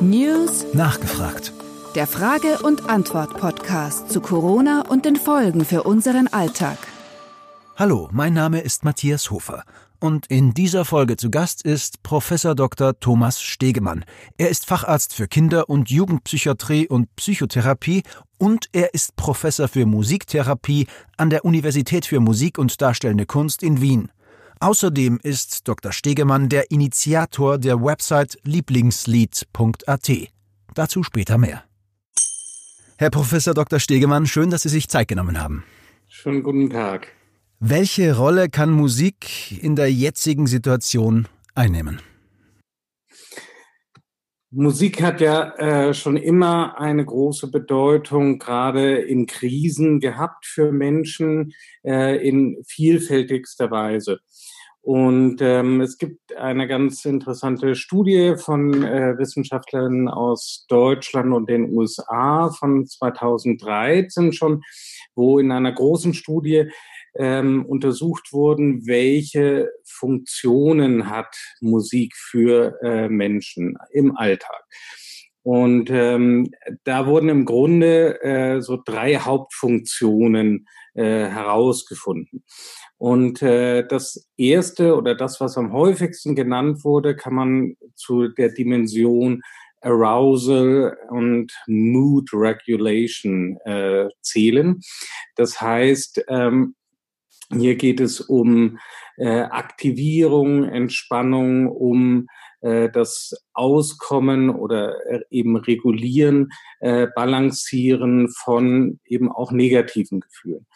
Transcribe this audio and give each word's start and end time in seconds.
News 0.00 0.64
Nachgefragt. 0.72 1.52
Der 1.94 2.08
Frage- 2.08 2.58
und 2.58 2.90
Antwort-Podcast 2.90 4.10
zu 4.10 4.20
Corona 4.20 4.82
und 4.88 5.04
den 5.04 5.14
Folgen 5.14 5.64
für 5.64 5.84
unseren 5.84 6.26
Alltag. 6.26 6.78
Hallo, 7.76 8.08
mein 8.10 8.34
Name 8.34 8.60
ist 8.60 8.84
Matthias 8.84 9.30
Hofer. 9.30 9.62
Und 10.00 10.26
in 10.26 10.54
dieser 10.54 10.84
Folge 10.84 11.16
zu 11.16 11.30
Gast 11.30 11.62
ist 11.62 12.02
Professor 12.02 12.56
Dr. 12.56 12.98
Thomas 12.98 13.40
Stegemann. 13.40 14.04
Er 14.38 14.48
ist 14.48 14.66
Facharzt 14.66 15.14
für 15.14 15.28
Kinder- 15.28 15.68
und 15.68 15.88
Jugendpsychiatrie 15.90 16.88
und 16.88 17.14
Psychotherapie 17.14 18.02
und 18.38 18.68
er 18.72 18.92
ist 18.92 19.14
Professor 19.14 19.68
für 19.68 19.86
Musiktherapie 19.86 20.88
an 21.16 21.30
der 21.30 21.44
Universität 21.44 22.06
für 22.06 22.18
Musik 22.18 22.58
und 22.58 22.82
Darstellende 22.82 23.26
Kunst 23.26 23.62
in 23.62 23.80
Wien. 23.80 24.10
Außerdem 24.60 25.20
ist 25.22 25.68
Dr. 25.68 25.92
Stegemann 25.92 26.48
der 26.48 26.70
Initiator 26.70 27.58
der 27.58 27.82
Website 27.82 28.38
lieblingslied.at. 28.42 30.10
Dazu 30.74 31.02
später 31.02 31.38
mehr. 31.38 31.62
Herr 32.96 33.10
Professor 33.10 33.54
Dr. 33.54 33.78
Stegemann, 33.78 34.26
schön, 34.26 34.50
dass 34.50 34.62
Sie 34.62 34.68
sich 34.68 34.88
Zeit 34.88 35.06
genommen 35.06 35.40
haben. 35.40 35.64
Schönen 36.08 36.42
guten 36.42 36.70
Tag. 36.70 37.08
Welche 37.60 38.16
Rolle 38.16 38.48
kann 38.48 38.70
Musik 38.70 39.62
in 39.62 39.76
der 39.76 39.92
jetzigen 39.92 40.48
Situation 40.48 41.28
einnehmen? 41.54 42.00
Musik 44.50 45.02
hat 45.02 45.20
ja 45.20 45.54
äh, 45.56 45.92
schon 45.92 46.16
immer 46.16 46.80
eine 46.80 47.04
große 47.04 47.50
Bedeutung, 47.50 48.38
gerade 48.38 48.96
in 48.96 49.26
Krisen 49.26 50.00
gehabt 50.00 50.46
für 50.46 50.72
Menschen 50.72 51.52
äh, 51.84 52.26
in 52.26 52.56
vielfältigster 52.66 53.70
Weise. 53.70 54.20
Und 54.82 55.38
ähm, 55.42 55.80
es 55.80 55.98
gibt 55.98 56.34
eine 56.36 56.66
ganz 56.66 57.04
interessante 57.04 57.74
Studie 57.74 58.34
von 58.38 58.82
äh, 58.84 59.18
Wissenschaftlern 59.18 60.08
aus 60.08 60.64
Deutschland 60.68 61.32
und 61.34 61.50
den 61.50 61.74
USA 61.76 62.50
von 62.50 62.86
2013 62.86 64.32
schon, 64.32 64.62
wo 65.14 65.38
in 65.38 65.52
einer 65.52 65.72
großen 65.72 66.14
Studie 66.14 66.70
ähm, 67.16 67.66
untersucht 67.66 68.32
wurden, 68.32 68.86
welche 68.86 69.70
Funktionen 69.84 71.10
hat 71.10 71.36
Musik 71.60 72.14
für 72.16 72.78
äh, 72.82 73.08
Menschen 73.08 73.76
im 73.90 74.16
Alltag. 74.16 74.64
Und 75.42 75.90
ähm, 75.90 76.50
da 76.84 77.06
wurden 77.06 77.28
im 77.28 77.44
Grunde 77.44 78.22
äh, 78.22 78.60
so 78.60 78.78
drei 78.84 79.16
Hauptfunktionen 79.16 80.66
äh, 80.98 81.28
herausgefunden. 81.28 82.42
Und 82.96 83.40
äh, 83.42 83.86
das 83.86 84.28
erste 84.36 84.96
oder 84.96 85.14
das, 85.14 85.40
was 85.40 85.56
am 85.56 85.72
häufigsten 85.72 86.34
genannt 86.34 86.84
wurde, 86.84 87.14
kann 87.14 87.34
man 87.34 87.76
zu 87.94 88.28
der 88.28 88.48
Dimension 88.48 89.42
Arousal 89.80 90.98
und 91.10 91.52
Mood 91.68 92.30
Regulation 92.32 93.58
äh, 93.64 94.08
zählen. 94.22 94.80
Das 95.36 95.60
heißt, 95.60 96.24
ähm, 96.26 96.74
hier 97.56 97.76
geht 97.76 98.00
es 98.00 98.20
um 98.20 98.78
äh, 99.16 99.42
Aktivierung, 99.42 100.64
Entspannung, 100.64 101.68
um 101.68 102.26
das 102.60 103.34
Auskommen 103.52 104.50
oder 104.50 104.96
äh, 105.06 105.20
eben 105.30 105.56
Regulieren, 105.56 106.48
äh, 106.80 107.06
Balancieren 107.14 108.28
von 108.28 109.00
eben 109.04 109.30
auch 109.30 109.52
negativen 109.52 110.20
Gefühlen. 110.20 110.66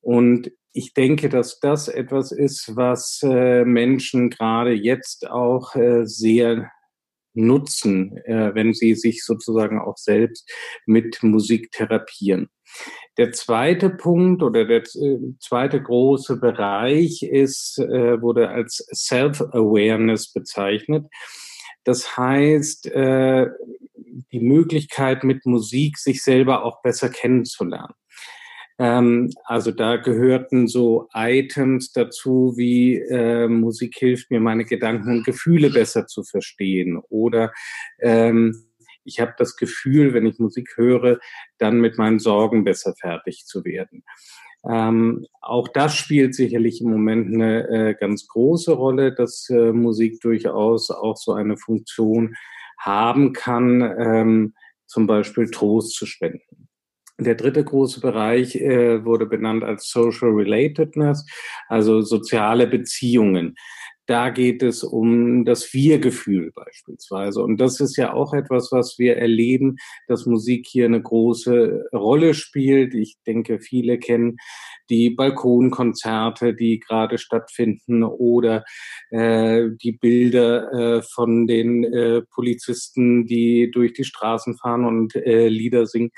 Und 0.00 0.50
ich 0.72 0.94
denke, 0.94 1.28
dass 1.28 1.58
das 1.60 1.88
etwas 1.88 2.32
ist, 2.32 2.76
was 2.76 3.20
äh, 3.22 3.64
Menschen 3.64 4.30
gerade 4.30 4.72
jetzt 4.72 5.28
auch 5.28 5.74
äh, 5.74 6.06
sehr 6.06 6.70
nutzen, 7.34 8.16
äh, 8.24 8.54
wenn 8.54 8.74
sie 8.74 8.94
sich 8.94 9.24
sozusagen 9.24 9.80
auch 9.80 9.96
selbst 9.96 10.50
mit 10.86 11.22
Musik 11.22 11.70
therapieren. 11.70 12.48
Der 13.16 13.32
zweite 13.32 13.90
Punkt 13.90 14.42
oder 14.42 14.64
der 14.64 14.82
äh, 14.82 15.18
zweite 15.40 15.82
große 15.82 16.38
Bereich 16.38 17.22
ist, 17.22 17.78
äh, 17.78 18.20
wurde 18.20 18.48
als 18.48 18.86
Self-Awareness 18.92 20.32
bezeichnet. 20.32 21.06
Das 21.84 22.16
heißt, 22.16 22.86
äh, 22.86 23.46
die 24.32 24.40
Möglichkeit 24.40 25.24
mit 25.24 25.46
Musik 25.46 25.98
sich 25.98 26.22
selber 26.22 26.64
auch 26.64 26.82
besser 26.82 27.08
kennenzulernen. 27.08 27.94
Ähm, 28.80 29.30
also 29.44 29.72
da 29.72 29.96
gehörten 29.96 30.66
so 30.66 31.06
Items 31.12 31.92
dazu 31.92 32.54
wie 32.56 32.96
äh, 32.96 33.46
Musik 33.46 33.94
hilft 33.98 34.30
mir, 34.30 34.40
meine 34.40 34.64
Gedanken 34.64 35.18
und 35.18 35.26
Gefühle 35.26 35.68
besser 35.68 36.06
zu 36.06 36.24
verstehen 36.24 36.98
oder 37.10 37.52
ähm, 37.98 38.64
ich 39.04 39.20
habe 39.20 39.34
das 39.36 39.56
Gefühl, 39.56 40.14
wenn 40.14 40.24
ich 40.24 40.38
Musik 40.38 40.76
höre, 40.76 41.18
dann 41.58 41.80
mit 41.80 41.98
meinen 41.98 42.18
Sorgen 42.18 42.64
besser 42.64 42.94
fertig 42.98 43.44
zu 43.44 43.64
werden. 43.66 44.02
Ähm, 44.64 45.26
auch 45.42 45.68
das 45.68 45.94
spielt 45.94 46.34
sicherlich 46.34 46.80
im 46.80 46.90
Moment 46.90 47.34
eine 47.34 47.68
äh, 47.68 47.94
ganz 47.94 48.28
große 48.28 48.72
Rolle, 48.72 49.14
dass 49.14 49.50
äh, 49.50 49.72
Musik 49.72 50.20
durchaus 50.20 50.90
auch 50.90 51.16
so 51.16 51.32
eine 51.34 51.58
Funktion 51.58 52.34
haben 52.78 53.34
kann, 53.34 53.82
ähm, 53.98 54.54
zum 54.86 55.06
Beispiel 55.06 55.50
Trost 55.50 55.96
zu 55.96 56.06
spenden. 56.06 56.69
Der 57.20 57.34
dritte 57.34 57.62
große 57.62 58.00
Bereich 58.00 58.56
äh, 58.56 59.04
wurde 59.04 59.26
benannt 59.26 59.62
als 59.62 59.90
Social 59.90 60.30
Relatedness, 60.30 61.26
also 61.68 62.00
soziale 62.00 62.66
Beziehungen. 62.66 63.56
Da 64.06 64.30
geht 64.30 64.64
es 64.64 64.82
um 64.82 65.44
das 65.44 65.72
Wir-Gefühl 65.72 66.50
beispielsweise. 66.52 67.44
Und 67.44 67.58
das 67.58 67.78
ist 67.78 67.96
ja 67.96 68.12
auch 68.12 68.32
etwas, 68.34 68.72
was 68.72 68.98
wir 68.98 69.18
erleben, 69.18 69.76
dass 70.08 70.26
Musik 70.26 70.66
hier 70.68 70.86
eine 70.86 71.00
große 71.00 71.90
Rolle 71.92 72.34
spielt. 72.34 72.92
Ich 72.94 73.18
denke, 73.24 73.60
viele 73.60 73.98
kennen 73.98 74.38
die 74.88 75.10
Balkonkonzerte, 75.10 76.54
die 76.54 76.80
gerade 76.80 77.18
stattfinden 77.18 78.02
oder 78.02 78.64
äh, 79.10 79.68
die 79.80 79.92
Bilder 79.92 80.72
äh, 80.72 81.02
von 81.02 81.46
den 81.46 81.84
äh, 81.84 82.22
Polizisten, 82.34 83.26
die 83.26 83.70
durch 83.70 83.92
die 83.92 84.02
Straßen 84.02 84.56
fahren 84.56 84.86
und 84.86 85.14
äh, 85.14 85.46
Lieder 85.46 85.86
singen. 85.86 86.10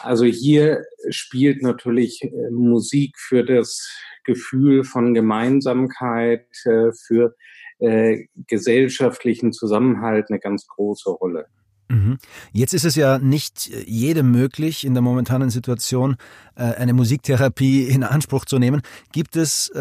Also 0.00 0.24
hier 0.24 0.84
spielt 1.10 1.62
natürlich 1.62 2.22
äh, 2.22 2.50
Musik 2.50 3.18
für 3.18 3.44
das 3.44 3.88
Gefühl 4.24 4.84
von 4.84 5.14
Gemeinsamkeit, 5.14 6.46
äh, 6.64 6.92
für 7.06 7.34
äh, 7.78 8.26
gesellschaftlichen 8.46 9.52
Zusammenhalt 9.52 10.26
eine 10.28 10.38
ganz 10.38 10.66
große 10.66 11.10
Rolle. 11.10 11.46
Mhm. 11.88 12.18
Jetzt 12.52 12.74
ist 12.74 12.84
es 12.84 12.96
ja 12.96 13.18
nicht 13.18 13.68
jedem 13.86 14.30
möglich, 14.30 14.84
in 14.84 14.94
der 14.94 15.02
momentanen 15.02 15.48
Situation 15.48 16.16
eine 16.54 16.92
Musiktherapie 16.92 17.84
in 17.88 18.02
Anspruch 18.02 18.44
zu 18.44 18.58
nehmen. 18.58 18.82
Gibt 19.12 19.36
es 19.36 19.72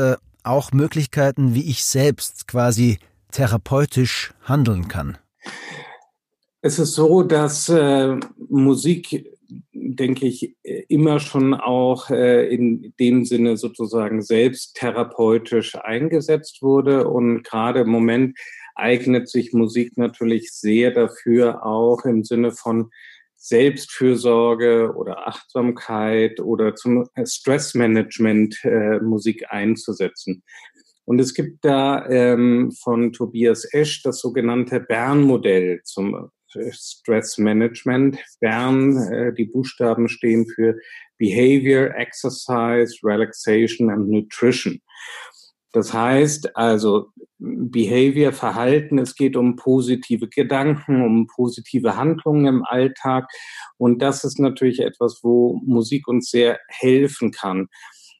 auch 0.44 0.72
Möglichkeiten, 0.72 1.54
wie 1.54 1.70
ich 1.70 1.84
selbst 1.84 2.48
quasi 2.48 3.00
therapeutisch 3.32 4.34
handeln 4.44 4.88
kann? 4.88 5.18
Es 6.62 6.80
ist 6.80 6.94
so, 6.94 7.24
dass 7.24 7.70
äh, 7.70 8.18
Musik 8.50 9.37
denke 9.96 10.28
ich, 10.28 10.56
immer 10.64 11.20
schon 11.20 11.54
auch 11.54 12.10
äh, 12.10 12.48
in 12.48 12.94
dem 13.00 13.26
Sinne 13.26 13.58
sozusagen 13.58 14.22
selbst 14.22 14.76
therapeutisch 14.76 15.76
eingesetzt 15.76 16.62
wurde. 16.62 17.08
Und 17.08 17.44
gerade 17.44 17.82
im 17.82 17.90
Moment 17.90 18.38
eignet 18.76 19.30
sich 19.30 19.54
Musik 19.54 19.98
natürlich 19.98 20.52
sehr 20.52 20.92
dafür, 20.92 21.66
auch 21.66 22.06
im 22.06 22.24
Sinne 22.24 22.52
von 22.52 22.90
Selbstfürsorge 23.36 24.94
oder 24.96 25.28
Achtsamkeit 25.28 26.40
oder 26.40 26.76
zum 26.76 27.08
Stressmanagement 27.24 28.60
äh, 28.64 29.00
Musik 29.00 29.46
einzusetzen. 29.50 30.44
Und 31.06 31.20
es 31.20 31.34
gibt 31.34 31.64
da 31.64 32.06
ähm, 32.10 32.72
von 32.72 33.14
Tobias 33.14 33.66
Esch 33.72 34.04
das 34.04 34.20
sogenannte 34.20 34.82
Bern-Modell 34.82 35.82
zum 35.86 36.30
Stress 36.72 37.38
Management. 37.38 38.18
Bern, 38.40 38.98
äh, 39.12 39.34
die 39.34 39.46
Buchstaben 39.46 40.08
stehen 40.10 40.48
für 40.48 40.76
Behavior, 41.18 41.96
Exercise, 41.96 42.96
Relaxation 43.04 43.90
and 43.90 44.10
Nutrition. 44.10 44.82
Das 45.74 45.94
heißt 45.94 46.56
also 46.56 47.12
Behavior, 47.40 48.32
Verhalten, 48.32 48.98
es 48.98 49.16
geht 49.16 49.36
um 49.36 49.58
positive 49.58 50.28
Gedanken, 50.28 51.04
um 51.04 51.28
positive 51.28 51.96
Handlungen 51.96 52.48
im 52.48 52.66
Alltag. 52.66 53.30
Und 53.78 54.02
das 54.02 54.24
ist 54.24 54.40
natürlich 54.40 54.80
etwas, 54.80 55.20
wo 55.22 55.62
Musik 55.64 56.08
uns 56.08 56.32
sehr 56.32 56.60
helfen 56.68 57.32
kann. 57.32 57.68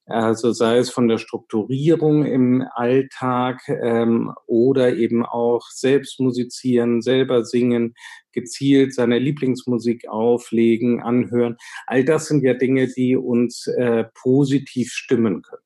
Also 0.08 0.54
sei 0.54 0.78
es 0.78 0.90
von 0.90 1.10
der 1.10 1.18
Strukturierung 1.18 2.26
im 2.26 2.66
Alltag 2.74 3.62
ähm, 3.68 4.34
oder 4.46 4.96
eben 4.96 5.26
auch 5.26 5.68
selbst 5.70 6.22
musizieren, 6.22 7.02
selber 7.02 7.44
singen, 7.44 7.94
gezielt 8.32 8.94
seine 8.94 9.20
Lieblingsmusik 9.20 10.08
auflegen, 10.08 11.02
anhören. 11.02 11.58
All 11.88 12.06
das 12.06 12.28
sind 12.28 12.44
ja 12.44 12.54
Dinge, 12.54 12.88
die 12.88 13.18
uns 13.18 13.68
äh, 13.68 14.06
positiv 14.14 14.92
stimmen 14.92 15.42
können. 15.42 15.62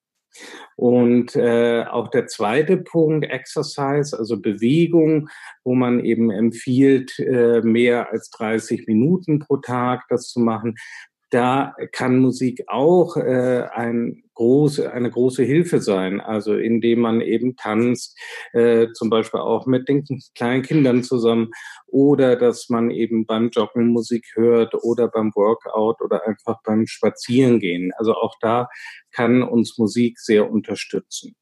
Und 0.75 1.35
äh, 1.35 1.83
auch 1.83 2.09
der 2.09 2.25
zweite 2.25 2.77
Punkt, 2.77 3.25
Exercise, 3.25 4.17
also 4.17 4.39
Bewegung, 4.39 5.29
wo 5.63 5.75
man 5.75 6.03
eben 6.03 6.31
empfiehlt, 6.31 7.19
äh, 7.19 7.61
mehr 7.61 8.11
als 8.11 8.31
30 8.31 8.87
Minuten 8.87 9.39
pro 9.39 9.57
Tag 9.57 10.05
das 10.09 10.29
zu 10.29 10.39
machen, 10.39 10.75
da 11.31 11.75
kann 11.93 12.19
Musik 12.19 12.63
auch 12.67 13.15
äh, 13.15 13.65
ein 13.73 14.23
große, 14.41 14.91
eine 14.91 15.11
große 15.11 15.43
Hilfe 15.43 15.79
sein. 15.81 16.19
Also 16.19 16.55
indem 16.55 17.01
man 17.01 17.21
eben 17.21 17.55
tanzt, 17.55 18.17
äh, 18.53 18.87
zum 18.93 19.11
Beispiel 19.11 19.39
auch 19.39 19.67
mit 19.67 19.87
den 19.87 20.03
kleinen 20.33 20.63
Kindern 20.63 21.03
zusammen 21.03 21.51
oder 21.85 22.35
dass 22.35 22.67
man 22.67 22.89
eben 22.89 23.27
beim 23.27 23.51
Joggen 23.51 23.89
Musik 23.89 24.25
hört 24.33 24.73
oder 24.83 25.09
beim 25.09 25.31
Workout 25.35 26.01
oder 26.01 26.27
einfach 26.27 26.57
beim 26.63 26.87
Spazierengehen. 26.87 27.91
Also 27.97 28.15
auch 28.15 28.33
da 28.41 28.67
kann 29.11 29.43
uns 29.43 29.77
Musik 29.77 30.19
sehr 30.19 30.49
unterstützen. 30.49 31.35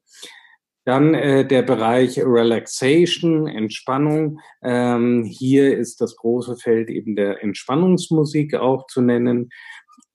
Dann 0.83 1.13
äh, 1.13 1.45
der 1.45 1.61
Bereich 1.61 2.19
Relaxation, 2.19 3.47
Entspannung. 3.47 4.39
Ähm, 4.63 5.23
hier 5.23 5.77
ist 5.77 6.01
das 6.01 6.15
große 6.15 6.57
Feld 6.57 6.89
eben 6.89 7.15
der 7.15 7.43
Entspannungsmusik 7.43 8.55
auch 8.55 8.87
zu 8.87 9.01
nennen. 9.01 9.51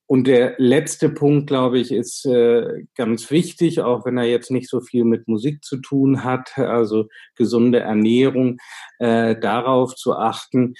Und 0.06 0.26
der 0.26 0.54
letzte 0.58 1.08
Punkt, 1.08 1.46
glaube 1.46 1.78
ich, 1.78 1.90
ist 1.90 2.26
äh, 2.26 2.84
ganz 2.94 3.30
wichtig, 3.30 3.80
auch 3.80 4.04
wenn 4.04 4.18
er 4.18 4.24
jetzt 4.24 4.50
nicht 4.50 4.68
so 4.68 4.80
viel 4.80 5.04
mit 5.04 5.28
Musik 5.28 5.64
zu 5.64 5.78
tun 5.78 6.24
hat, 6.24 6.58
also 6.58 7.08
gesunde 7.36 7.80
Ernährung, 7.80 8.58
äh, 8.98 9.34
darauf 9.34 9.94
zu 9.94 10.14
achten. 10.14 10.74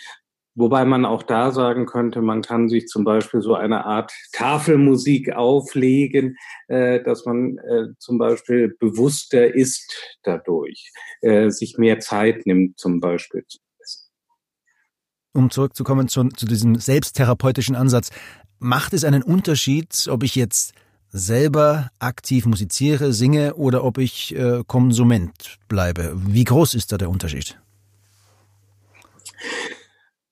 Wobei 0.56 0.85
man 0.85 1.05
auch 1.05 1.25
da 1.25 1.50
sagen 1.50 1.87
könnte, 1.87 2.21
man 2.21 2.43
kann 2.43 2.69
sich 2.69 2.87
zum 2.87 3.03
Beispiel 3.03 3.41
so 3.41 3.55
eine 3.55 3.87
Art 3.87 4.12
Tafelmusik 4.32 5.35
auflegen, 5.35 6.37
äh, 6.69 7.03
dass 7.03 7.25
man 7.25 7.59
äh, 7.59 7.87
zum 7.99 8.19
Beispiel 8.19 8.77
bewusster 8.79 9.53
ist 9.53 10.19
dadurch, 10.23 10.93
äh, 11.23 11.50
sich 11.50 11.77
mehr 11.79 11.99
Zeit 11.99 12.47
nimmt 12.47 12.79
zum 12.79 13.00
Beispiel 13.00 13.44
um 15.37 15.50
zurückzukommen 15.50 16.09
zu, 16.09 16.29
zu 16.29 16.47
diesem 16.47 16.77
selbsttherapeutischen 16.77 17.75
Ansatz, 17.75 18.11
macht 18.59 18.93
es 18.93 19.05
einen 19.05 19.23
Unterschied, 19.23 20.09
ob 20.09 20.23
ich 20.23 20.35
jetzt 20.35 20.75
selber 21.11 21.91
aktiv 22.01 22.47
musiziere, 22.47 23.12
singe 23.12 23.55
oder 23.55 23.85
ob 23.85 23.99
ich 23.99 24.35
äh, 24.35 24.62
Konsument 24.67 25.59
bleibe? 25.69 26.12
Wie 26.17 26.45
groß 26.45 26.75
ist 26.75 26.91
da 26.91 26.99
der 26.99 27.09
Unterschied? 27.11 27.59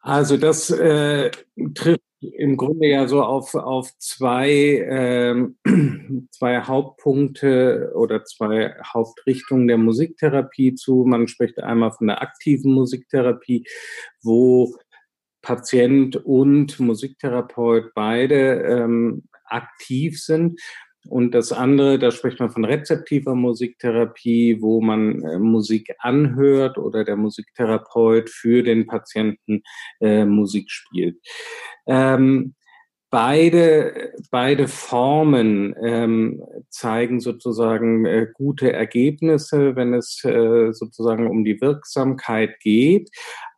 Also 0.00 0.36
das 0.36 0.70
äh, 0.70 1.30
trifft 1.74 2.02
im 2.20 2.56
Grunde 2.56 2.88
ja 2.88 3.06
so 3.08 3.22
auf, 3.22 3.54
auf 3.54 3.96
zwei, 3.98 4.50
äh, 4.50 5.34
zwei 6.30 6.60
Hauptpunkte 6.62 7.92
oder 7.94 8.24
zwei 8.24 8.74
Hauptrichtungen 8.84 9.68
der 9.68 9.78
Musiktherapie 9.78 10.74
zu. 10.74 11.04
Man 11.06 11.28
spricht 11.28 11.58
einmal 11.58 11.92
von 11.92 12.08
der 12.08 12.22
aktiven 12.22 12.72
Musiktherapie, 12.72 13.64
wo 14.22 14.74
Patient 15.42 16.16
und 16.16 16.78
Musiktherapeut 16.80 17.92
beide 17.94 18.62
ähm, 18.62 19.24
aktiv 19.44 20.20
sind. 20.20 20.60
Und 21.08 21.34
das 21.34 21.50
andere, 21.52 21.98
da 21.98 22.12
spricht 22.12 22.38
man 22.38 22.50
von 22.50 22.64
rezeptiver 22.64 23.34
Musiktherapie, 23.34 24.58
wo 24.60 24.80
man 24.80 25.20
äh, 25.22 25.38
Musik 25.38 25.94
anhört 25.98 26.78
oder 26.78 27.04
der 27.04 27.16
Musiktherapeut 27.16 28.30
für 28.30 28.62
den 28.62 28.86
Patienten 28.86 29.62
äh, 30.00 30.24
Musik 30.24 30.70
spielt. 30.70 31.18
Ähm, 31.86 32.54
beide, 33.12 34.14
beide 34.30 34.68
Formen 34.68 35.76
ähm, 35.84 36.42
zeigen 36.70 37.20
sozusagen 37.20 38.06
äh, 38.06 38.26
gute 38.32 38.72
Ergebnisse, 38.72 39.76
wenn 39.76 39.92
es 39.92 40.24
äh, 40.24 40.72
sozusagen 40.72 41.28
um 41.28 41.44
die 41.44 41.60
Wirksamkeit 41.60 42.58
geht. 42.60 43.10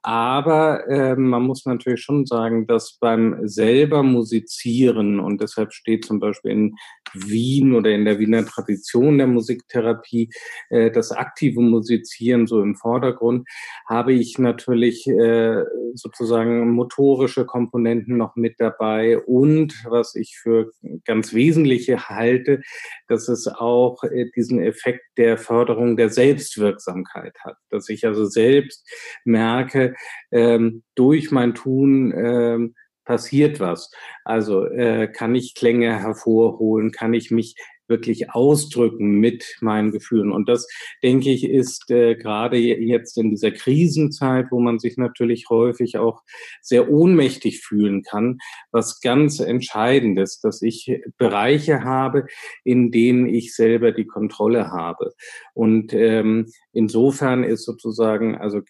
Aber 0.03 0.87
äh, 0.89 1.15
man 1.15 1.45
muss 1.45 1.65
natürlich 1.65 2.03
schon 2.03 2.27
sagen, 2.27 2.67
dass 2.67 2.99
beim 3.01 3.47
selber 3.49 4.03
Musizieren 4.03 5.21
und 5.21 5.41
deshalb 5.41 5.73
steht 5.73 6.05
zum 6.05 6.19
Beispiel 6.19 6.51
in 6.51 6.75
Wien 7.15 7.75
oder 7.75 7.91
in 7.91 8.05
der 8.05 8.19
Wiener 8.19 8.45
Tradition 8.45 9.19
der 9.19 9.27
Musiktherapie 9.27 10.31
äh, 10.71 10.91
das 10.91 11.13
aktive 11.13 11.61
Musizieren 11.61 12.47
so 12.47 12.63
im 12.63 12.75
Vordergrund, 12.75 13.49
habe 13.89 14.13
ich 14.13 14.39
natürlich 14.39 15.07
äh, 15.07 15.65
sozusagen 15.95 16.71
motorische 16.71 17.47
Komponenten 17.47 18.17
noch 18.17 18.37
mit 18.37 18.55
dabei. 18.59 19.19
Und 19.19 19.75
was 19.89 20.15
ich 20.15 20.39
für 20.39 20.71
ganz 21.05 21.33
wesentliche 21.33 22.09
halte, 22.09 22.61
dass 23.09 23.29
es 23.29 23.47
auch 23.47 24.03
äh, 24.05 24.27
diesen 24.35 24.61
Effekt 24.61 25.03
der 25.17 25.39
Förderung 25.39 25.97
der 25.97 26.11
Selbstwirksamkeit 26.11 27.37
hat, 27.41 27.57
dass 27.71 27.89
ich 27.89 28.07
also 28.07 28.25
selbst 28.25 28.87
merke, 29.25 29.95
ähm, 30.31 30.83
durch 30.95 31.31
mein 31.31 31.55
Tun 31.55 32.13
ähm, 32.17 32.75
passiert 33.05 33.61
was. 33.61 33.91
Also 34.25 34.67
äh, 34.67 35.09
kann 35.09 35.35
ich 35.35 35.55
Klänge 35.55 35.99
hervorholen, 35.99 36.91
kann 36.91 37.15
ich 37.15 37.31
mich 37.31 37.57
wirklich 37.89 38.31
ausdrücken 38.31 39.21
mit 39.21 39.57
meinen 39.61 39.93
Gefühlen. 39.93 40.33
Und 40.33 40.49
das, 40.49 40.67
denke 41.03 41.31
ich, 41.31 41.45
ist 41.45 41.91
äh, 41.91 42.15
gerade 42.15 42.57
jetzt 42.57 43.19
in 43.19 43.31
dieser 43.31 43.51
Krisenzeit, 43.51 44.47
wo 44.51 44.61
man 44.61 44.79
sich 44.79 44.97
natürlich 44.97 45.47
häufig 45.51 45.99
auch 45.99 46.23
sehr 46.63 46.91
ohnmächtig 46.91 47.61
fühlen 47.61 48.03
kann, 48.03 48.39
was 48.71 49.01
ganz 49.01 49.41
entscheidend 49.41 50.19
ist, 50.19 50.45
dass 50.45 50.63
ich 50.63 51.01
Bereiche 51.19 51.85
habe, 51.85 52.27
in 52.65 52.91
denen 52.91 53.27
ich 53.27 53.55
selber 53.55 53.93
die 53.93 54.07
Kontrolle 54.07 54.71
habe. 54.71 55.13
Und 55.53 55.93
ähm, 55.93 56.47
insofern 56.73 57.45
ist 57.45 57.65
sozusagen, 57.65 58.37
also 58.37 58.63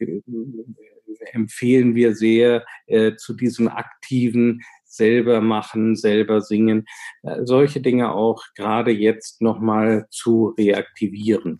empfehlen 1.33 1.95
wir 1.95 2.15
sehr 2.15 2.65
äh, 2.87 3.15
zu 3.17 3.35
diesem 3.35 3.69
aktiven 3.69 4.61
selber 4.85 5.41
machen, 5.41 5.97
selber 5.97 6.41
singen, 6.41 6.87
äh, 7.23 7.45
solche 7.45 7.81
Dinge 7.81 8.13
auch 8.13 8.43
gerade 8.55 8.91
jetzt 8.91 9.43
nochmal 9.43 10.07
zu 10.11 10.55
reaktivieren. 10.57 11.59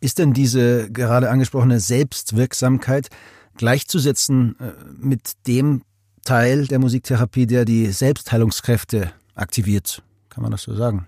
Ist 0.00 0.18
denn 0.18 0.32
diese 0.32 0.90
gerade 0.90 1.30
angesprochene 1.30 1.80
Selbstwirksamkeit 1.80 3.08
gleichzusetzen 3.56 4.56
äh, 4.60 4.72
mit 4.98 5.32
dem 5.46 5.82
Teil 6.24 6.66
der 6.66 6.78
Musiktherapie, 6.78 7.46
der 7.46 7.64
die 7.64 7.86
Selbstheilungskräfte 7.86 9.12
aktiviert? 9.34 10.02
Kann 10.30 10.42
man 10.42 10.52
das 10.52 10.62
so 10.62 10.74
sagen? 10.74 11.06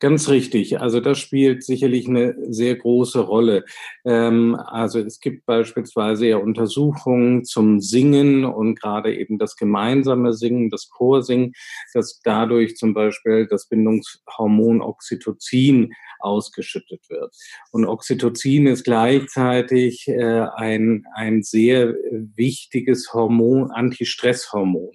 Ganz 0.00 0.30
richtig. 0.30 0.80
Also 0.80 0.98
das 1.00 1.18
spielt 1.18 1.62
sicherlich 1.62 2.08
eine 2.08 2.34
sehr 2.48 2.74
große 2.74 3.20
Rolle. 3.20 3.66
Ähm, 4.06 4.54
also 4.56 4.98
es 4.98 5.20
gibt 5.20 5.44
beispielsweise 5.44 6.26
ja 6.26 6.38
Untersuchungen 6.38 7.44
zum 7.44 7.80
Singen 7.80 8.46
und 8.46 8.80
gerade 8.80 9.14
eben 9.14 9.38
das 9.38 9.56
gemeinsame 9.56 10.32
Singen, 10.32 10.70
das 10.70 10.88
Chorsingen, 10.88 11.52
dass 11.92 12.18
dadurch 12.24 12.76
zum 12.76 12.94
Beispiel 12.94 13.46
das 13.46 13.68
Bindungshormon 13.68 14.80
Oxytocin 14.80 15.92
ausgeschüttet 16.18 17.02
wird. 17.10 17.34
Und 17.70 17.84
Oxytocin 17.84 18.68
ist 18.68 18.84
gleichzeitig 18.84 20.08
äh, 20.08 20.46
ein, 20.54 21.04
ein 21.14 21.42
sehr 21.42 21.94
wichtiges 22.36 23.12
Hormon, 23.12 23.70
Antistresshormon. 23.70 24.92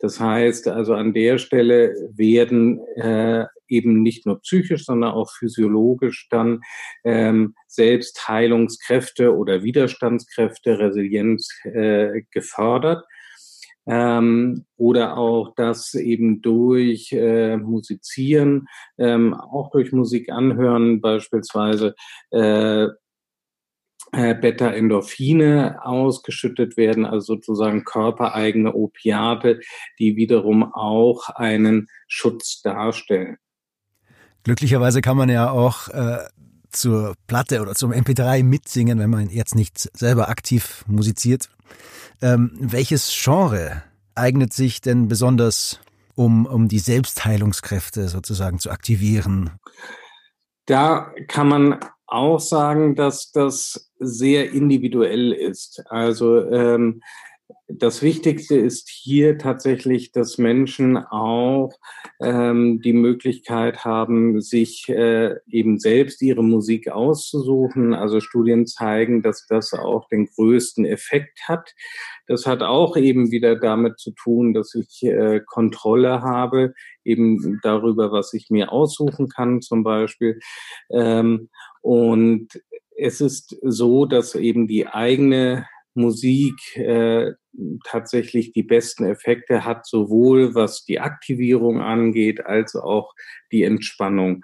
Das 0.00 0.18
heißt, 0.18 0.66
also 0.68 0.94
an 0.94 1.12
der 1.12 1.38
Stelle 1.38 1.94
werden 2.14 2.80
äh, 2.96 3.44
eben 3.68 4.02
nicht 4.02 4.26
nur 4.26 4.40
psychisch, 4.40 4.86
sondern 4.86 5.12
auch 5.12 5.30
physiologisch 5.30 6.28
dann 6.30 6.62
ähm, 7.04 7.54
Selbstheilungskräfte 7.68 9.36
oder 9.36 9.62
Widerstandskräfte, 9.62 10.78
Resilienz 10.78 11.50
äh, 11.64 12.22
gefördert. 12.30 13.04
Ähm, 13.86 14.66
oder 14.76 15.16
auch 15.16 15.54
das 15.54 15.94
eben 15.94 16.42
durch 16.42 17.12
äh, 17.12 17.56
Musizieren, 17.56 18.68
ähm, 18.98 19.34
auch 19.34 19.70
durch 19.70 19.92
Musik 19.92 20.30
anhören 20.30 21.00
beispielsweise, 21.00 21.94
äh, 22.30 22.88
äh, 24.12 24.34
Beta-Endorphine 24.34 25.78
ausgeschüttet 25.82 26.76
werden, 26.76 27.04
also 27.04 27.34
sozusagen 27.34 27.84
körpereigene 27.84 28.74
Opiate, 28.74 29.60
die 29.98 30.16
wiederum 30.16 30.72
auch 30.72 31.28
einen 31.28 31.88
Schutz 32.08 32.60
darstellen. 32.62 33.36
Glücklicherweise 34.42 35.00
kann 35.00 35.16
man 35.16 35.28
ja 35.28 35.50
auch 35.50 35.88
äh, 35.88 36.18
zur 36.70 37.14
Platte 37.26 37.60
oder 37.60 37.74
zum 37.74 37.92
MP3 37.92 38.42
mitsingen, 38.42 38.98
wenn 38.98 39.10
man 39.10 39.28
jetzt 39.28 39.54
nicht 39.54 39.90
selber 39.96 40.28
aktiv 40.28 40.84
musiziert. 40.86 41.48
Ähm, 42.22 42.52
welches 42.58 43.12
Genre 43.12 43.82
eignet 44.14 44.52
sich 44.52 44.80
denn 44.80 45.08
besonders, 45.08 45.80
um, 46.14 46.46
um 46.46 46.68
die 46.68 46.78
Selbstheilungskräfte 46.78 48.08
sozusagen 48.08 48.58
zu 48.58 48.70
aktivieren? 48.70 49.50
Da 50.66 51.12
kann 51.28 51.48
man 51.48 51.80
auch 52.10 52.40
sagen, 52.40 52.96
dass 52.96 53.30
das 53.32 53.90
sehr 53.98 54.52
individuell 54.52 55.32
ist. 55.32 55.82
Also 55.88 56.44
ähm, 56.50 57.02
das 57.68 58.02
Wichtigste 58.02 58.56
ist 58.56 58.88
hier 58.88 59.38
tatsächlich, 59.38 60.12
dass 60.12 60.38
Menschen 60.38 60.96
auch 60.96 61.72
ähm, 62.20 62.80
die 62.82 62.92
Möglichkeit 62.92 63.84
haben, 63.84 64.40
sich 64.40 64.88
äh, 64.88 65.36
eben 65.48 65.78
selbst 65.78 66.20
ihre 66.22 66.42
Musik 66.42 66.90
auszusuchen. 66.90 67.94
Also 67.94 68.20
Studien 68.20 68.66
zeigen, 68.66 69.22
dass 69.22 69.46
das 69.46 69.72
auch 69.72 70.08
den 70.08 70.26
größten 70.26 70.84
Effekt 70.84 71.48
hat. 71.48 71.74
Das 72.26 72.46
hat 72.46 72.62
auch 72.62 72.96
eben 72.96 73.30
wieder 73.30 73.56
damit 73.56 73.98
zu 73.98 74.12
tun, 74.12 74.52
dass 74.52 74.74
ich 74.74 75.02
äh, 75.02 75.40
Kontrolle 75.44 76.22
habe, 76.22 76.74
eben 77.04 77.60
darüber, 77.62 78.12
was 78.12 78.34
ich 78.34 78.50
mir 78.50 78.72
aussuchen 78.72 79.28
kann 79.28 79.62
zum 79.62 79.84
Beispiel. 79.84 80.40
Ähm, 80.90 81.48
und 81.82 82.48
es 82.96 83.20
ist 83.20 83.56
so, 83.62 84.04
dass 84.04 84.34
eben 84.34 84.68
die 84.68 84.86
eigene 84.86 85.66
Musik 86.00 86.76
äh, 86.76 87.32
tatsächlich 87.84 88.52
die 88.52 88.62
besten 88.62 89.04
Effekte 89.04 89.64
hat, 89.64 89.86
sowohl 89.86 90.54
was 90.54 90.84
die 90.84 91.00
Aktivierung 91.00 91.80
angeht, 91.80 92.44
als 92.46 92.74
auch 92.74 93.14
die 93.52 93.64
Entspannung. 93.64 94.42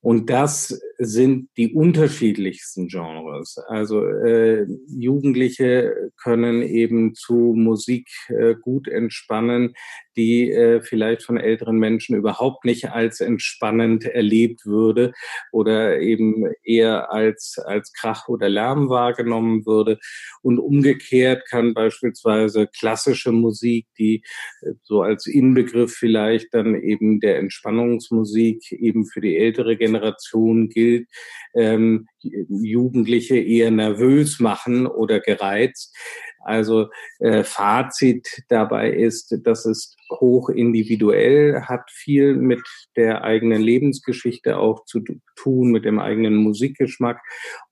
Und 0.00 0.30
das 0.30 0.80
sind 0.98 1.48
die 1.56 1.74
unterschiedlichsten 1.74 2.88
Genres. 2.88 3.58
Also 3.68 4.04
äh, 4.06 4.66
Jugendliche 4.88 6.10
können 6.22 6.62
eben 6.62 7.14
zu 7.14 7.54
Musik 7.56 8.08
äh, 8.28 8.54
gut 8.54 8.88
entspannen, 8.88 9.74
die 10.16 10.50
äh, 10.50 10.80
vielleicht 10.80 11.22
von 11.22 11.36
älteren 11.36 11.76
Menschen 11.76 12.16
überhaupt 12.16 12.64
nicht 12.64 12.90
als 12.90 13.20
entspannend 13.20 14.04
erlebt 14.04 14.64
würde 14.64 15.12
oder 15.52 16.00
eben 16.00 16.46
eher 16.64 17.12
als, 17.12 17.58
als 17.64 17.92
Krach 17.92 18.28
oder 18.28 18.48
Lärm 18.48 18.88
wahrgenommen 18.88 19.66
würde. 19.66 19.98
Und 20.42 20.58
umgekehrt 20.58 21.46
kann 21.48 21.74
beispielsweise 21.74 22.66
klassische 22.66 23.32
Musik, 23.32 23.86
die 23.98 24.22
äh, 24.62 24.72
so 24.82 25.02
als 25.02 25.26
Inbegriff 25.26 25.92
vielleicht 25.92 26.54
dann 26.54 26.74
eben 26.74 27.20
der 27.20 27.38
Entspannungsmusik 27.38 28.72
eben 28.72 29.06
für 29.06 29.20
die 29.20 29.36
ältere 29.36 29.76
Generation 29.76 30.68
gilt, 30.68 30.85
ähm, 31.54 32.06
Jugendliche 32.20 33.36
eher 33.36 33.70
nervös 33.70 34.40
machen 34.40 34.86
oder 34.86 35.20
gereizt. 35.20 35.96
Also 36.46 36.90
äh, 37.18 37.42
Fazit 37.42 38.44
dabei 38.48 38.90
ist, 38.92 39.36
das 39.42 39.66
ist 39.66 39.96
hoch 40.12 40.48
individuell, 40.48 41.62
hat 41.62 41.90
viel 41.90 42.36
mit 42.36 42.60
der 42.94 43.24
eigenen 43.24 43.60
Lebensgeschichte 43.60 44.56
auch 44.56 44.84
zu 44.84 45.00
tun, 45.34 45.72
mit 45.72 45.84
dem 45.84 45.98
eigenen 45.98 46.36
Musikgeschmack. 46.36 47.20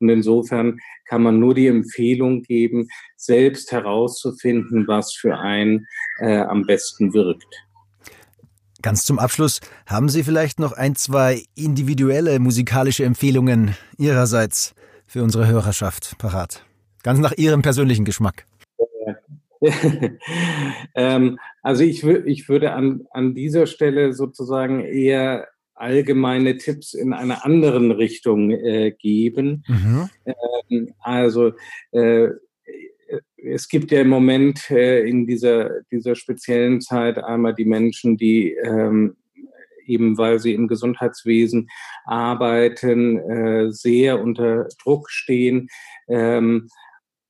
Und 0.00 0.08
insofern 0.08 0.80
kann 1.04 1.22
man 1.22 1.38
nur 1.38 1.54
die 1.54 1.68
Empfehlung 1.68 2.42
geben, 2.42 2.88
selbst 3.16 3.70
herauszufinden, 3.70 4.88
was 4.88 5.14
für 5.14 5.38
einen 5.38 5.86
äh, 6.18 6.38
am 6.38 6.66
besten 6.66 7.14
wirkt. 7.14 7.64
Ganz 8.84 9.06
zum 9.06 9.18
Abschluss, 9.18 9.60
haben 9.86 10.10
Sie 10.10 10.22
vielleicht 10.22 10.60
noch 10.60 10.72
ein, 10.72 10.94
zwei 10.94 11.44
individuelle 11.54 12.38
musikalische 12.38 13.02
Empfehlungen 13.02 13.74
Ihrerseits 13.96 14.74
für 15.06 15.22
unsere 15.22 15.46
Hörerschaft 15.46 16.18
parat? 16.18 16.66
Ganz 17.02 17.18
nach 17.18 17.32
Ihrem 17.32 17.62
persönlichen 17.62 18.04
Geschmack. 18.04 18.44
ähm, 20.94 21.38
also 21.62 21.82
ich, 21.82 22.04
ich 22.04 22.46
würde 22.50 22.74
an, 22.74 23.06
an 23.12 23.34
dieser 23.34 23.64
Stelle 23.64 24.12
sozusagen 24.12 24.80
eher 24.80 25.48
allgemeine 25.74 26.58
Tipps 26.58 26.92
in 26.92 27.14
einer 27.14 27.42
anderen 27.46 27.90
Richtung 27.90 28.50
äh, 28.50 28.90
geben. 28.90 29.64
Mhm. 29.66 30.10
Ähm, 30.26 30.94
also 31.00 31.52
äh, 31.92 32.28
es 33.46 33.68
gibt 33.68 33.90
ja 33.90 34.00
im 34.00 34.08
Moment 34.08 34.70
äh, 34.70 35.06
in 35.06 35.26
dieser, 35.26 35.82
dieser 35.90 36.14
speziellen 36.14 36.80
Zeit 36.80 37.18
einmal 37.18 37.54
die 37.54 37.64
Menschen, 37.64 38.16
die 38.16 38.52
ähm, 38.52 39.16
eben 39.86 40.16
weil 40.16 40.38
sie 40.38 40.54
im 40.54 40.68
Gesundheitswesen 40.68 41.68
arbeiten, 42.04 43.18
äh, 43.18 43.70
sehr 43.70 44.20
unter 44.20 44.68
Druck 44.82 45.10
stehen. 45.10 45.68
Ähm, 46.08 46.68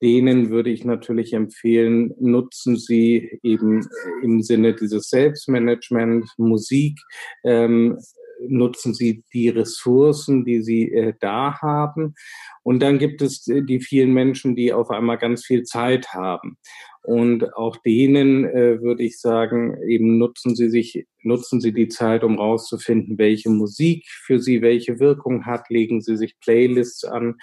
denen 0.01 0.49
würde 0.49 0.69
ich 0.69 0.83
natürlich 0.83 1.33
empfehlen, 1.33 2.13
nutzen 2.19 2.75
Sie 2.75 3.39
eben 3.43 3.87
im 4.21 4.41
Sinne 4.41 4.73
dieses 4.73 5.09
Selbstmanagement 5.09 6.29
Musik, 6.37 6.99
ähm, 7.43 7.97
nutzen 8.47 8.93
Sie 8.93 9.23
die 9.33 9.49
Ressourcen, 9.49 10.45
die 10.45 10.61
Sie 10.61 10.91
äh, 10.91 11.13
da 11.19 11.59
haben. 11.61 12.15
Und 12.63 12.81
dann 12.81 12.99
gibt 12.99 13.21
es 13.21 13.47
äh, 13.47 13.61
die 13.61 13.79
vielen 13.79 14.13
Menschen, 14.13 14.55
die 14.55 14.73
auf 14.73 14.89
einmal 14.89 15.17
ganz 15.17 15.45
viel 15.45 15.63
Zeit 15.63 16.09
haben. 16.09 16.57
Und 17.01 17.55
auch 17.55 17.77
denen 17.77 18.45
äh, 18.45 18.81
würde 18.81 19.03
ich 19.03 19.19
sagen, 19.19 19.77
eben 19.87 20.17
nutzen 20.17 20.55
Sie 20.55 20.69
sich, 20.69 21.05
nutzen 21.21 21.61
Sie 21.61 21.71
die 21.71 21.87
Zeit, 21.87 22.23
um 22.23 22.39
rauszufinden, 22.39 23.17
welche 23.17 23.49
Musik 23.49 24.05
für 24.07 24.39
Sie 24.39 24.61
welche 24.61 24.99
Wirkung 24.99 25.45
hat. 25.45 25.69
Legen 25.69 26.01
Sie 26.01 26.17
sich 26.17 26.39
Playlists 26.39 27.03
an 27.03 27.35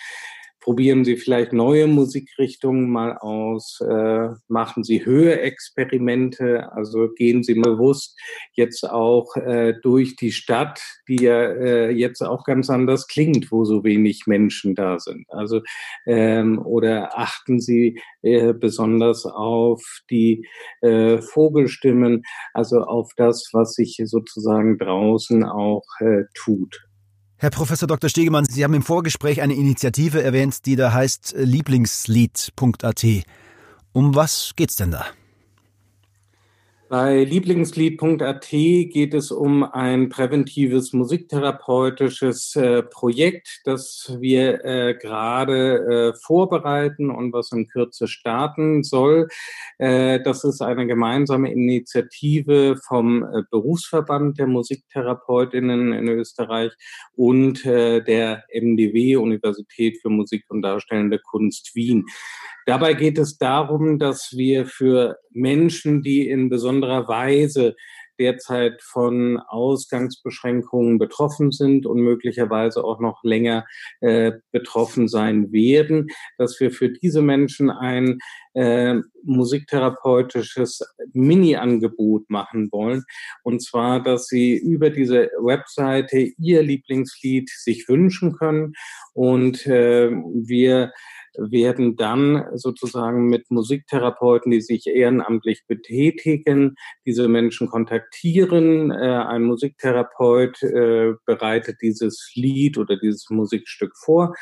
probieren 0.63 1.05
Sie 1.05 1.17
vielleicht 1.17 1.53
neue 1.53 1.87
Musikrichtungen 1.89 2.89
mal 2.89 3.19
aus, 3.19 3.81
äh, 3.81 4.29
machen 4.49 4.85
Sie 4.85 5.05
Höheexperimente, 5.05 6.73
also 6.73 7.09
gehen 7.15 7.43
Sie 7.43 7.55
bewusst 7.55 8.19
jetzt 8.55 8.89
auch 8.89 9.37
äh, 9.37 9.75
durch 9.83 10.17
die 10.17 10.31
Stadt, 10.33 10.81
die 11.09 11.23
ja 11.23 11.43
äh, 11.43 11.91
jetzt 11.91 12.23
auch 12.23 12.45
ganz 12.45 12.71
anders 12.71 13.09
klingt, 13.09 13.51
wo 13.51 13.65
so 13.65 13.83
wenig 13.83 14.23
Menschen 14.27 14.75
da 14.75 14.99
sind. 14.99 15.27
Also 15.29 15.63
ähm, 16.07 16.65
oder 16.65 17.19
achten 17.19 17.61
Sie 17.61 18.01
äh, 18.23 18.55
besonders 18.55 19.27
auf 19.27 19.83
die 20.11 20.47
äh, 20.81 21.19
Vogelstimmen, 21.19 22.23
also 22.55 22.83
auf 22.83 23.11
das, 23.17 23.51
was 23.53 23.75
sich 23.75 24.01
sozusagen 24.05 24.79
draußen 24.79 25.45
auch 25.45 25.85
äh, 25.99 26.23
tut. 26.35 26.92
Herr 27.43 27.51
Professor 27.51 27.89
Dr. 27.89 28.09
Stegemann, 28.09 28.45
Sie 28.45 28.63
haben 28.63 28.73
im 28.73 28.85
Vorgespräch 28.85 29.41
eine 29.43 29.55
Initiative 29.55 30.23
erwähnt, 30.23 30.65
die 30.65 30.77
da 30.77 30.93
heißt 30.93 31.35
Lieblingslied.at. 31.37 33.05
Um 33.93 34.15
was 34.15 34.53
geht's 34.55 34.77
denn 34.77 34.93
da? 34.93 35.07
Bei 36.93 37.25
Lieblingslied.at 37.25 38.51
geht 38.51 39.15
es 39.15 39.31
um 39.31 39.65
ein 39.65 40.11
präventives 40.11 40.93
musiktherapeutisches 40.93 42.55
äh, 42.55 42.83
Projekt, 42.83 43.63
das 43.65 44.19
wir 44.21 44.63
äh, 44.63 44.95
gerade 45.01 46.13
äh, 46.13 46.19
vorbereiten 46.23 47.09
und 47.11 47.33
was 47.33 47.51
in 47.51 47.67
Kürze 47.67 48.09
starten 48.09 48.83
soll. 48.83 49.29
Äh, 49.79 50.21
das 50.23 50.45
ist 50.45 50.61
eine 50.61 50.87
gemeinsame 50.87 51.51
Initiative 51.51 52.77
vom 52.87 53.23
äh, 53.23 53.43
Berufsverband 53.51 54.39
der 54.39 54.49
Musiktherapeutinnen 54.49 55.95
in 55.95 56.09
Österreich 56.11 56.73
und 57.17 57.65
äh, 57.65 58.05
der 58.05 58.45
MDW 58.53 59.17
Universität 59.17 59.97
für 60.03 60.11
Musik 60.11 60.45
und 60.51 60.61
Darstellende 60.61 61.19
Kunst 61.19 61.75
Wien. 61.75 62.05
Dabei 62.65 62.95
geht 62.95 63.19
es 63.19 63.39
darum, 63.39 63.99
dass 63.99 64.37
wir 64.37 64.67
für 64.67 65.19
Menschen, 65.31 66.03
die 66.03 66.29
in 66.29 66.49
besonderer 66.83 67.09
Weise 67.09 67.75
derzeit 68.19 68.83
von 68.83 69.39
Ausgangsbeschränkungen 69.39 70.99
betroffen 70.99 71.51
sind 71.51 71.87
und 71.87 71.99
möglicherweise 71.99 72.85
auch 72.85 73.01
noch 73.01 73.25
länger 73.25 73.65
äh, 74.01 74.33
betroffen 74.53 75.09
sein 75.09 75.51
werden, 75.51 76.09
dass 76.37 76.61
wir 76.61 76.71
für 76.71 76.91
diese 76.91 77.23
Menschen 77.23 77.71
ein 77.71 78.19
äh, 78.53 78.97
musiktherapeutisches 79.25 80.83
Mini-Angebot 81.15 82.29
machen 82.29 82.69
wollen. 82.71 83.03
Und 83.43 83.63
zwar, 83.63 84.03
dass 84.03 84.27
sie 84.27 84.57
über 84.57 84.91
diese 84.91 85.31
Webseite 85.41 86.19
ihr 86.39 86.63
Lieblingslied 86.63 87.49
sich 87.49 87.89
wünschen 87.89 88.37
können 88.37 88.75
und 89.15 89.67
äh, 89.67 90.11
wir 90.11 90.93
werden 91.37 91.97
dann 91.97 92.45
sozusagen 92.55 93.29
mit 93.29 93.51
Musiktherapeuten, 93.51 94.51
die 94.51 94.61
sich 94.61 94.87
ehrenamtlich 94.87 95.65
betätigen, 95.67 96.75
diese 97.07 97.29
Menschen 97.29 97.69
kontaktieren. 97.69 98.91
Äh, 98.91 98.95
ein 98.95 99.43
Musiktherapeut 99.43 100.63
äh, 100.63 101.13
bereitet 101.25 101.79
dieses 101.83 102.33
Lied 102.35 102.79
oder 102.79 102.97
dieses 102.97 103.31
Musikstück 103.31 103.93
vor 103.97 104.35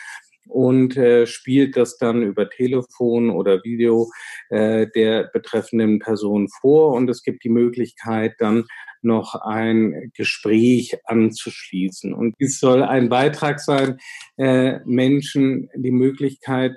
und 0.50 0.96
äh, 0.96 1.26
spielt 1.26 1.76
das 1.76 1.96
dann 1.96 2.22
über 2.22 2.48
Telefon 2.48 3.30
oder 3.30 3.62
Video 3.64 4.10
äh, 4.48 4.86
der 4.94 5.30
betreffenden 5.32 6.00
Person 6.00 6.48
vor. 6.60 6.92
Und 6.94 7.08
es 7.08 7.22
gibt 7.22 7.44
die 7.44 7.50
Möglichkeit, 7.50 8.34
dann 8.38 8.64
noch 9.02 9.34
ein 9.34 10.12
Gespräch 10.14 10.96
anzuschließen. 11.04 12.12
Und 12.12 12.34
dies 12.40 12.60
soll 12.60 12.82
ein 12.82 13.08
Beitrag 13.08 13.60
sein, 13.60 13.98
äh, 14.36 14.80
Menschen 14.84 15.68
die 15.74 15.90
Möglichkeit 15.90 16.76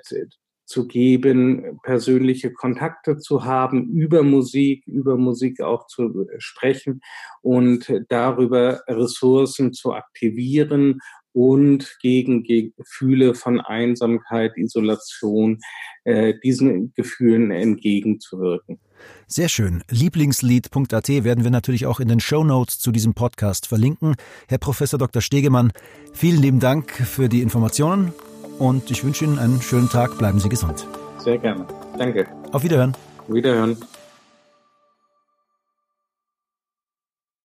zu 0.66 0.86
geben, 0.86 1.78
persönliche 1.82 2.52
Kontakte 2.52 3.18
zu 3.18 3.44
haben, 3.44 3.90
über 3.90 4.22
Musik, 4.22 4.86
über 4.86 5.16
Musik 5.16 5.60
auch 5.60 5.86
zu 5.86 6.26
sprechen 6.38 7.02
und 7.42 7.92
darüber 8.08 8.82
Ressourcen 8.88 9.72
zu 9.72 9.92
aktivieren 9.92 11.00
und 11.32 11.96
gegen 12.00 12.44
Gefühle 12.44 13.34
von 13.34 13.60
Einsamkeit, 13.60 14.56
Isolation, 14.56 15.58
äh, 16.04 16.34
diesen 16.42 16.94
Gefühlen 16.94 17.50
entgegenzuwirken. 17.50 18.78
Sehr 19.26 19.48
schön. 19.48 19.82
Lieblingslied.at 19.90 21.08
werden 21.08 21.44
wir 21.44 21.50
natürlich 21.50 21.86
auch 21.86 22.00
in 22.00 22.08
den 22.08 22.20
Show 22.20 22.44
Notes 22.44 22.78
zu 22.78 22.92
diesem 22.92 23.14
Podcast 23.14 23.66
verlinken. 23.66 24.16
Herr 24.48 24.58
Professor 24.58 24.98
Dr. 24.98 25.22
Stegemann, 25.22 25.72
vielen 26.12 26.40
lieben 26.40 26.60
Dank 26.60 26.92
für 26.92 27.28
die 27.28 27.42
Informationen 27.42 28.12
und 28.58 28.90
ich 28.90 29.04
wünsche 29.04 29.24
Ihnen 29.24 29.38
einen 29.38 29.62
schönen 29.62 29.88
Tag. 29.88 30.18
Bleiben 30.18 30.40
Sie 30.40 30.48
gesund. 30.48 30.86
Sehr 31.18 31.38
gerne. 31.38 31.66
Danke. 31.98 32.26
Auf 32.52 32.62
Wiederhören. 32.62 32.94
Wiederhören. 33.28 33.76